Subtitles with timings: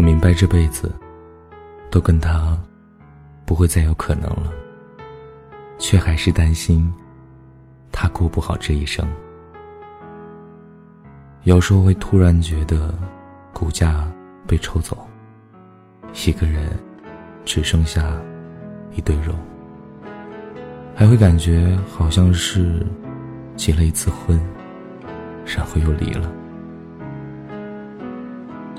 [0.00, 0.90] 我明白这辈子
[1.90, 2.58] 都跟他
[3.44, 4.50] 不会再有可能了，
[5.78, 6.90] 却还是担心
[7.92, 9.06] 他过不好这一生。
[11.42, 12.94] 有时候会突然觉得
[13.52, 14.10] 骨架
[14.46, 15.06] 被抽走，
[16.26, 16.70] 一个人
[17.44, 18.18] 只剩下
[18.92, 19.34] 一堆肉，
[20.94, 22.86] 还会感觉好像是
[23.54, 24.40] 结了一次婚，
[25.44, 26.32] 然后又离了。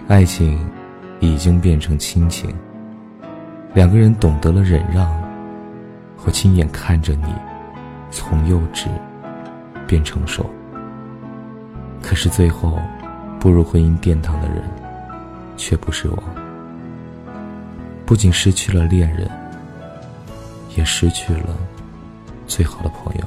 [0.08, 0.60] 爱情
[1.22, 2.54] 已经变成亲情，
[3.76, 5.08] 两个人懂得了忍让，
[6.18, 7.26] 或亲眼看着你
[8.10, 8.88] 从幼稚
[9.88, 10.44] 变成熟。
[12.02, 12.80] 可是最后
[13.40, 14.64] 步入婚姻殿堂的人，
[15.56, 16.24] 却不是我。
[18.04, 19.30] 不仅失去了恋人，
[20.76, 21.56] 也失去了
[22.48, 23.22] 最好的朋友。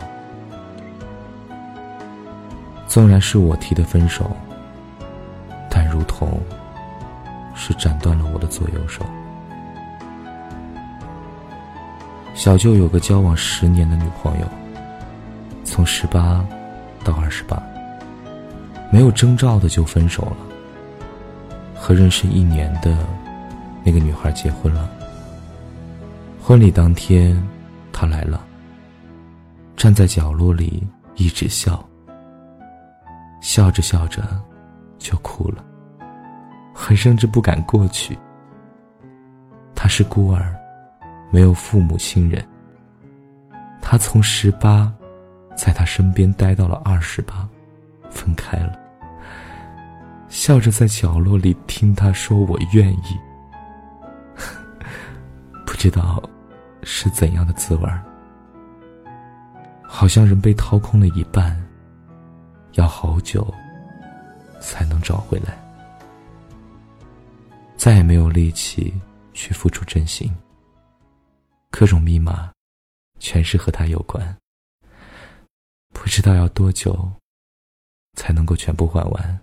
[2.89, 4.37] 纵然是我提的分手，
[5.71, 6.41] 但如同……
[7.55, 9.05] 是斩断了我的左右手。
[12.35, 14.47] 小舅有个交往十年的女朋友，
[15.65, 16.45] 从十八
[17.05, 17.63] 到二十八，
[18.91, 20.37] 没有征兆的就分手了。
[21.75, 22.97] 和认识一年的
[23.85, 24.91] 那个女孩结婚了。
[26.43, 27.41] 婚礼当天，
[27.93, 28.43] 他来了，
[29.77, 30.83] 站在角落里
[31.15, 31.87] 一直笑，
[33.43, 34.23] 笑着笑着
[34.99, 35.63] 就哭了。
[36.87, 38.19] 还甚至不敢过去。
[39.75, 40.55] 他是孤儿，
[41.31, 42.47] 没有父母亲人。
[43.81, 44.93] 他从十八，
[45.57, 47.49] 在他身边待到了二十八，
[48.11, 48.79] 分开了。
[50.29, 53.19] 笑着在角落里听他说：“我愿意。
[55.65, 56.23] ”不知道
[56.83, 58.05] 是怎样的滋味儿，
[59.83, 61.59] 好像人被掏空了一半，
[62.73, 63.47] 要好久
[64.61, 65.64] 才能找回来。
[67.85, 68.95] 再也没有力气
[69.35, 70.35] 去付出真心。
[71.71, 72.51] 各种密码，
[73.19, 74.35] 全是和他有关。
[75.93, 77.07] 不知道要多久，
[78.15, 79.41] 才能够全部还完。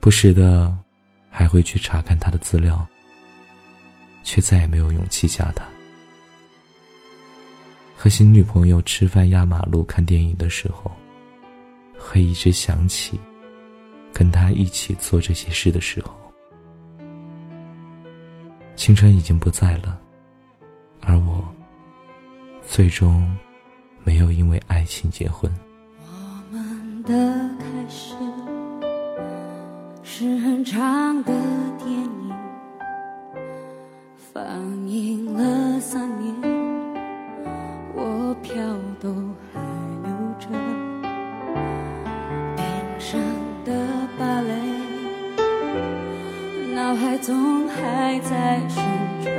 [0.00, 0.74] 不时的，
[1.28, 2.88] 还会去查看他的资料，
[4.22, 5.66] 却再也没有勇气加他。
[7.94, 10.90] 和新女朋友吃饭、压马路、看电影的时候，
[11.98, 13.20] 会一直想起，
[14.14, 16.23] 跟他一起做这些事的时候。
[18.84, 19.98] 青春已经不在了，
[21.00, 21.42] 而我
[22.68, 23.34] 最终
[24.02, 25.50] 没有因为爱情结婚。
[26.06, 27.10] 我们的
[27.58, 28.14] 开始
[30.02, 31.32] 是很长的
[31.78, 32.34] 电影，
[34.34, 35.13] 放映
[46.94, 48.80] 脑海总还在旋
[49.24, 49.34] 转，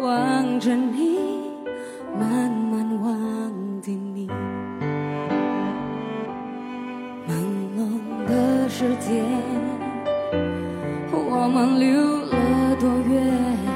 [0.00, 1.18] 望着你，
[2.18, 4.26] 慢慢忘记你。
[7.28, 7.30] 朦
[7.76, 9.22] 胧的时间，
[11.12, 11.92] 我们溜
[12.22, 13.71] 了多远？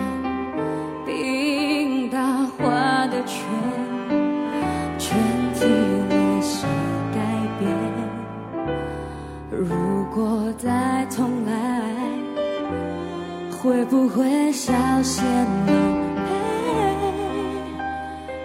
[14.96, 15.72] 会小显了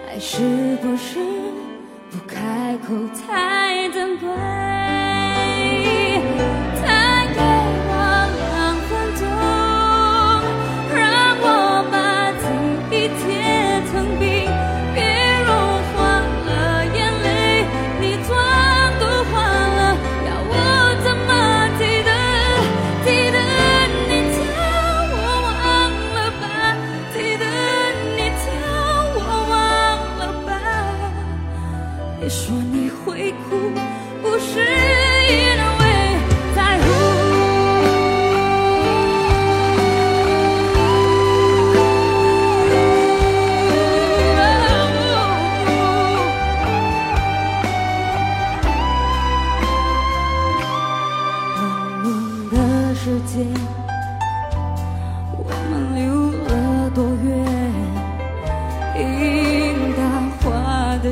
[0.06, 1.18] 爱是不是
[2.10, 2.94] 不开口
[3.26, 4.81] 太珍贵？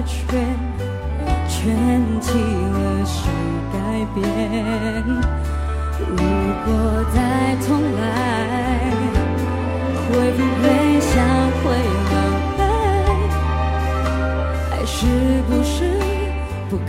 [0.07, 0.19] 圈
[1.49, 1.59] 圈
[2.21, 3.19] 起了谁
[3.73, 3.77] 改
[4.15, 4.21] 变。
[5.99, 6.17] 如
[6.65, 6.69] 果
[7.15, 7.19] 再
[7.67, 8.01] 重来
[10.09, 10.65] 会不会
[11.01, 11.13] 想
[11.61, 11.65] 回
[12.59, 12.61] 来？
[14.73, 14.97] 爱是
[15.49, 15.69] 不是
[16.71, 16.89] 不堪